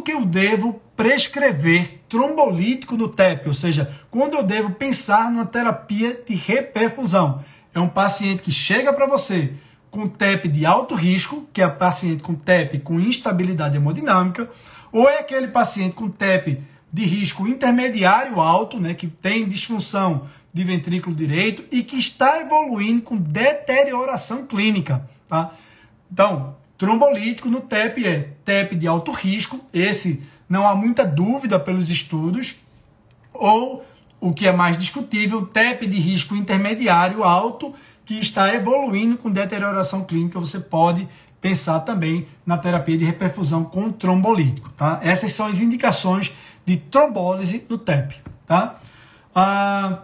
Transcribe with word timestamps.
que 0.00 0.12
eu 0.12 0.24
devo 0.24 0.80
prescrever 0.96 2.00
trombolítico 2.08 2.96
no 2.96 3.08
TEP, 3.08 3.46
ou 3.48 3.54
seja, 3.54 3.90
quando 4.10 4.34
eu 4.34 4.42
devo 4.42 4.70
pensar 4.70 5.30
numa 5.30 5.46
terapia 5.46 6.20
de 6.26 6.34
reperfusão. 6.34 7.44
É 7.74 7.80
um 7.80 7.88
paciente 7.88 8.42
que 8.42 8.50
chega 8.50 8.92
para 8.92 9.06
você 9.06 9.54
com 9.90 10.08
TEP 10.08 10.48
de 10.48 10.66
alto 10.66 10.94
risco, 10.94 11.48
que 11.52 11.62
é 11.62 11.68
paciente 11.68 12.22
com 12.22 12.34
TEP 12.34 12.78
com 12.80 13.00
instabilidade 13.00 13.76
hemodinâmica, 13.76 14.48
ou 14.92 15.08
é 15.08 15.20
aquele 15.20 15.48
paciente 15.48 15.94
com 15.94 16.08
TEP 16.08 16.62
de 16.92 17.04
risco 17.04 17.46
intermediário 17.46 18.40
alto, 18.40 18.78
né, 18.78 18.94
que 18.94 19.06
tem 19.06 19.48
disfunção 19.48 20.28
de 20.52 20.64
ventrículo 20.64 21.14
direito 21.14 21.64
e 21.70 21.82
que 21.82 21.96
está 21.96 22.40
evoluindo 22.40 23.02
com 23.02 23.16
deterioração 23.16 24.46
clínica, 24.46 25.08
tá? 25.28 25.52
Então, 26.12 26.56
trombolítico 26.80 27.46
no 27.50 27.60
TEP 27.60 28.06
é 28.06 28.30
TEP 28.42 28.74
de 28.74 28.86
alto 28.86 29.12
risco, 29.12 29.60
esse 29.70 30.22
não 30.48 30.66
há 30.66 30.74
muita 30.74 31.04
dúvida 31.04 31.60
pelos 31.60 31.90
estudos, 31.90 32.56
ou 33.34 33.84
o 34.18 34.32
que 34.32 34.46
é 34.46 34.52
mais 34.52 34.78
discutível, 34.78 35.44
TEP 35.44 35.86
de 35.86 35.98
risco 35.98 36.34
intermediário 36.34 37.22
alto, 37.22 37.74
que 38.06 38.14
está 38.14 38.54
evoluindo 38.54 39.18
com 39.18 39.30
deterioração 39.30 40.04
clínica, 40.04 40.40
você 40.40 40.58
pode 40.58 41.06
pensar 41.38 41.80
também 41.80 42.26
na 42.46 42.56
terapia 42.56 42.96
de 42.96 43.04
reperfusão 43.04 43.62
com 43.62 43.92
trombolítico, 43.92 44.70
tá? 44.70 45.00
Essas 45.02 45.32
são 45.32 45.48
as 45.48 45.60
indicações 45.60 46.32
de 46.64 46.78
trombólise 46.78 47.62
no 47.68 47.76
TEP, 47.76 48.14
tá? 48.46 48.80
Ah, 49.34 49.98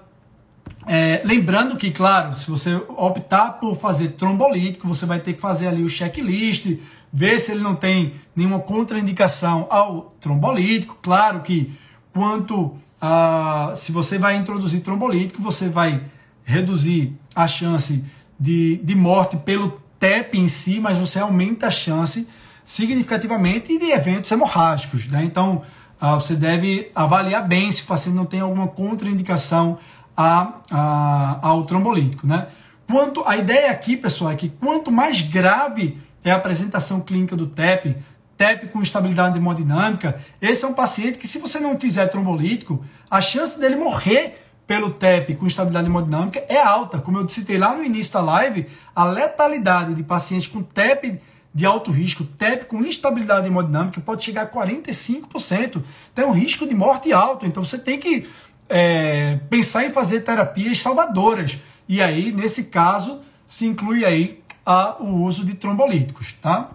é, 0.87 1.21
lembrando 1.25 1.77
que, 1.77 1.91
claro, 1.91 2.35
se 2.37 2.49
você 2.49 2.77
optar 2.97 3.55
por 3.55 3.77
fazer 3.77 4.11
trombolítico, 4.11 4.87
você 4.87 5.05
vai 5.05 5.19
ter 5.19 5.33
que 5.33 5.41
fazer 5.41 5.67
ali 5.67 5.83
o 5.83 5.89
checklist, 5.89 6.79
ver 7.13 7.41
se 7.41 7.51
ele 7.51 7.61
não 7.61 7.75
tem 7.75 8.15
nenhuma 8.37 8.61
contraindicação 8.61 9.67
ao 9.69 10.15
trombolítico. 10.21 10.97
Claro 11.03 11.41
que 11.41 11.73
quanto 12.13 12.77
a, 13.01 13.73
se 13.75 13.91
você 13.91 14.17
vai 14.17 14.37
introduzir 14.37 14.81
trombolítico, 14.81 15.43
você 15.43 15.69
vai 15.69 16.03
reduzir 16.45 17.13
a 17.35 17.49
chance 17.49 18.05
de, 18.39 18.77
de 18.77 18.95
morte 18.95 19.37
pelo 19.37 19.71
TEP 19.99 20.39
em 20.39 20.47
si, 20.47 20.79
mas 20.79 20.97
você 20.97 21.19
aumenta 21.19 21.67
a 21.67 21.71
chance 21.71 22.29
significativamente 22.65 23.77
de 23.77 23.91
eventos 23.91 24.31
hemorrágicos. 24.31 25.09
Né? 25.09 25.25
Então, 25.25 25.63
ah, 26.01 26.15
você 26.15 26.37
deve 26.37 26.93
avaliar 26.95 27.47
bem 27.47 27.73
se 27.73 27.83
o 27.83 27.87
paciente 27.87 28.15
não 28.15 28.25
tem 28.25 28.39
alguma 28.39 28.69
contraindicação 28.69 29.79
a, 30.17 30.55
a, 30.71 31.39
ao 31.43 31.65
trombolítico. 31.65 32.27
Né? 32.27 32.47
Quanto, 32.89 33.23
a 33.27 33.37
ideia 33.37 33.71
aqui, 33.71 33.97
pessoal, 33.97 34.31
é 34.31 34.37
que 34.37 34.49
quanto 34.49 34.91
mais 34.91 35.21
grave 35.21 35.99
é 36.25 36.31
a 36.31 36.37
apresentação 36.37 37.01
clínica 37.01 37.37
do 37.37 37.47
TEP, 37.47 37.97
TEP 38.37 38.69
com 38.69 38.83
instabilidade 38.83 39.39
hemodinâmica, 39.39 40.21
esse 40.41 40.65
é 40.65 40.69
um 40.69 40.75
paciente 40.75 41.19
que, 41.19 41.29
se 41.29 41.39
você 41.39 41.59
não 41.59 41.79
fizer 41.79 42.07
trombolítico, 42.07 42.85
a 43.11 43.21
chance 43.21 43.59
dele 43.59 43.77
morrer 43.77 44.43
pelo 44.67 44.91
TEP 44.91 45.35
com 45.37 45.47
instabilidade 45.47 45.87
hemodinâmica 45.87 46.45
é 46.49 46.61
alta. 46.61 46.99
Como 46.99 47.19
eu 47.19 47.29
citei 47.29 47.57
lá 47.57 47.75
no 47.75 47.85
início 47.85 48.13
da 48.13 48.21
live, 48.21 48.67
a 48.95 49.05
letalidade 49.05 49.95
de 49.95 50.03
pacientes 50.03 50.49
com 50.49 50.63
TEP 50.63 51.21
de 51.55 51.65
alto 51.65 51.91
risco, 51.91 52.25
TEP 52.25 52.67
com 52.67 52.85
instabilidade 52.85 53.47
hemodinâmica, 53.47 54.01
pode 54.01 54.23
chegar 54.23 54.43
a 54.43 54.51
45%. 54.51 55.83
Tem 56.15 56.25
um 56.25 56.33
risco 56.33 56.67
de 56.67 56.75
morte 56.75 57.13
alto. 57.13 57.47
Então 57.47 57.63
você 57.63 57.79
tem 57.79 57.99
que 57.99 58.29
é, 58.69 59.39
pensar 59.49 59.85
em 59.85 59.91
fazer 59.91 60.21
terapias 60.21 60.81
salvadoras. 60.81 61.59
E 61.89 62.03
aí, 62.03 62.33
nesse 62.33 62.65
caso, 62.65 63.21
se 63.47 63.67
inclui 63.67 64.05
aí 64.05 64.43
a, 64.65 64.97
o 65.01 65.23
uso 65.23 65.45
de 65.45 65.55
trombolíticos, 65.55 66.35
tá? 66.35 66.71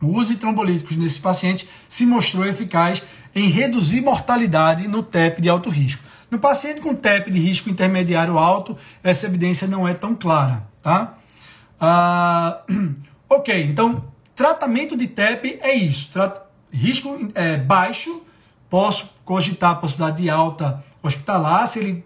O 0.00 0.08
uso 0.08 0.34
de 0.34 0.40
trombolíticos 0.40 0.96
nesse 0.96 1.20
paciente 1.20 1.68
se 1.88 2.04
mostrou 2.04 2.46
eficaz 2.46 3.02
em 3.34 3.48
reduzir 3.48 4.00
mortalidade 4.00 4.86
no 4.86 5.02
TEP 5.02 5.40
de 5.40 5.48
alto 5.48 5.70
risco. 5.70 6.02
No 6.30 6.38
paciente 6.38 6.80
com 6.80 6.94
TEP 6.94 7.30
de 7.30 7.38
risco 7.38 7.70
intermediário 7.70 8.36
alto, 8.38 8.76
essa 9.02 9.26
evidência 9.26 9.66
não 9.66 9.86
é 9.86 9.94
tão 9.94 10.14
clara, 10.14 10.66
tá? 10.82 11.14
Ah, 11.80 12.62
Ok, 13.28 13.64
então 13.64 14.04
tratamento 14.34 14.96
de 14.96 15.08
TEP 15.08 15.58
é 15.60 15.74
isso. 15.74 16.10
risco 16.72 17.28
é, 17.34 17.56
baixo, 17.56 18.22
posso 18.70 19.10
cogitar 19.24 19.72
a 19.72 19.74
possibilidade 19.74 20.22
de 20.22 20.30
alta 20.30 20.84
hospitalar, 21.06 21.66
se 21.66 21.78
ele 21.78 22.04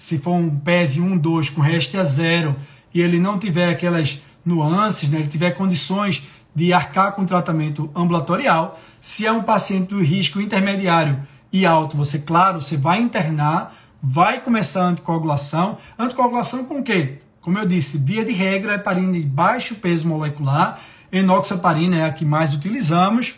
se 0.00 0.18
for 0.18 0.32
um 0.32 0.48
PES 0.58 0.96
1, 0.96 1.18
2 1.18 1.50
com 1.50 1.60
REST 1.60 1.94
a 1.96 2.04
zero 2.04 2.56
e 2.92 3.02
ele 3.02 3.20
não 3.20 3.38
tiver 3.38 3.68
aquelas 3.68 4.20
nuances, 4.44 5.10
né, 5.10 5.18
ele 5.18 5.28
tiver 5.28 5.50
condições 5.50 6.26
de 6.54 6.72
arcar 6.72 7.12
com 7.12 7.24
tratamento 7.24 7.90
ambulatorial. 7.94 8.80
Se 9.00 9.26
é 9.26 9.30
um 9.30 9.42
paciente 9.42 9.90
do 9.90 10.02
risco 10.02 10.40
intermediário 10.40 11.20
e 11.52 11.66
alto, 11.66 11.96
você, 11.96 12.18
claro, 12.18 12.60
você 12.60 12.78
vai 12.78 13.00
internar, 13.00 13.74
vai 14.02 14.40
começar 14.40 14.84
a 14.84 14.88
anticoagulação. 14.88 15.76
Anticoagulação 15.98 16.64
com 16.64 16.80
o 16.80 16.82
quê? 16.82 17.18
Como 17.42 17.58
eu 17.58 17.66
disse, 17.66 17.98
via 17.98 18.24
de 18.24 18.32
regra, 18.32 18.74
heparina 18.74 19.12
de 19.12 19.22
baixo 19.22 19.76
peso 19.76 20.08
molecular, 20.08 20.80
enoxaparina 21.12 21.96
é 21.98 22.04
a 22.04 22.12
que 22.12 22.24
mais 22.24 22.54
utilizamos, 22.54 23.34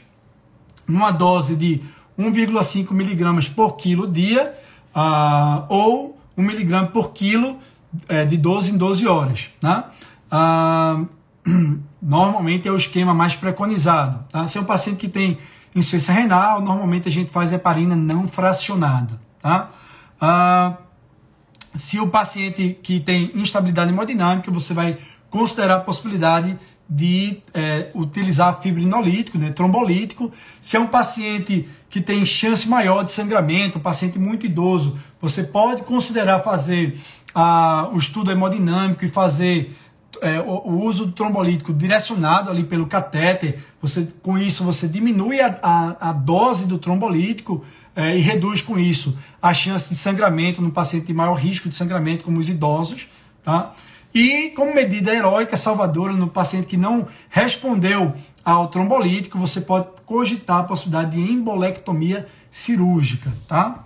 numa 0.86 1.10
dose 1.10 1.56
de 1.56 1.80
1,5 2.18 2.92
miligramas 2.92 3.48
por 3.48 3.76
quilo 3.76 4.06
dia, 4.06 4.54
uh, 4.94 5.64
ou 5.68 6.18
1 6.36 6.42
miligrama 6.42 6.86
por 6.88 7.12
quilo 7.12 7.58
é, 8.08 8.24
de 8.24 8.36
12 8.36 8.72
em 8.72 8.76
12 8.76 9.06
horas. 9.06 9.50
Né? 9.62 9.84
Uh, 10.32 11.08
normalmente 12.00 12.68
é 12.68 12.72
o 12.72 12.76
esquema 12.76 13.14
mais 13.14 13.34
preconizado. 13.34 14.24
Tá? 14.30 14.46
Se 14.46 14.58
é 14.58 14.60
um 14.60 14.64
paciente 14.64 14.98
que 14.98 15.08
tem 15.08 15.38
insuficiência 15.74 16.12
renal, 16.14 16.60
normalmente 16.60 17.08
a 17.08 17.10
gente 17.10 17.30
faz 17.30 17.52
heparina 17.52 17.96
não 17.96 18.26
fracionada. 18.26 19.20
Tá? 19.40 19.70
Uh, 20.20 20.76
se 21.74 21.98
o 21.98 22.08
paciente 22.08 22.78
que 22.82 23.00
tem 23.00 23.30
instabilidade 23.34 23.90
hemodinâmica, 23.90 24.50
você 24.50 24.74
vai 24.74 24.98
considerar 25.30 25.76
a 25.76 25.80
possibilidade 25.80 26.58
de 26.88 27.38
é, 27.54 27.88
utilizar 27.94 28.60
fibrinolítico, 28.60 29.38
né, 29.38 29.50
trombolítico. 29.50 30.30
Se 30.60 30.76
é 30.76 30.80
um 30.80 30.86
paciente 30.86 31.68
que 31.88 32.00
tem 32.00 32.24
chance 32.24 32.68
maior 32.68 33.02
de 33.02 33.12
sangramento, 33.12 33.78
um 33.78 33.82
paciente 33.82 34.18
muito 34.18 34.46
idoso, 34.46 34.96
você 35.20 35.44
pode 35.44 35.82
considerar 35.82 36.40
fazer 36.40 36.98
a, 37.34 37.88
o 37.92 37.98
estudo 37.98 38.30
hemodinâmico 38.30 39.04
e 39.04 39.08
fazer 39.08 39.74
é, 40.20 40.40
o, 40.40 40.50
o, 40.50 40.84
uso 40.84 41.06
do 41.06 41.12
trombolítico 41.12 41.72
direcionado 41.72 42.50
ali 42.50 42.64
pelo 42.64 42.86
catéter. 42.86 43.58
Você, 43.80 44.08
com 44.22 44.38
isso, 44.38 44.64
você 44.64 44.86
diminui 44.86 45.40
a, 45.40 45.58
a, 45.62 46.10
a 46.10 46.12
dose 46.12 46.66
do 46.66 46.78
trombolítico 46.78 47.64
é, 47.94 48.16
e 48.16 48.20
reduz 48.20 48.60
com 48.60 48.78
isso 48.78 49.16
a 49.40 49.52
chance 49.52 49.88
de 49.88 49.96
sangramento 49.96 50.60
no 50.60 50.70
paciente 50.70 51.06
de 51.06 51.14
maior 51.14 51.34
risco 51.34 51.68
de 51.68 51.76
sangramento, 51.76 52.24
como 52.24 52.38
os 52.38 52.48
idosos. 52.48 53.08
Tá? 53.42 53.74
E 54.14 54.50
como 54.50 54.74
medida 54.74 55.14
heróica 55.14 55.56
salvadora 55.56 56.12
no 56.12 56.28
paciente 56.28 56.66
que 56.66 56.76
não 56.76 57.06
respondeu 57.30 58.14
ao 58.44 58.68
trombolítico, 58.68 59.38
você 59.38 59.60
pode 59.60 59.86
cogitar 60.04 60.58
a 60.58 60.64
possibilidade 60.64 61.12
de 61.12 61.32
embolectomia 61.32 62.26
cirúrgica. 62.50 63.32
Tá? 63.48 63.84